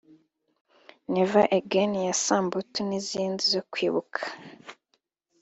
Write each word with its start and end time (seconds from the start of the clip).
’Never 1.13 1.43
Again’ 1.59 1.93
ya 2.07 2.13
Samputu 2.25 2.79
n’izindi 2.89 3.43
zo 3.53 3.61
kwibuka 3.71 4.19